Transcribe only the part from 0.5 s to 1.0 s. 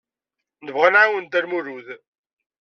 Nebɣa ad